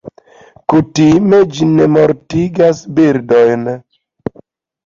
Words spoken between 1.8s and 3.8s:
mortigas birdojn.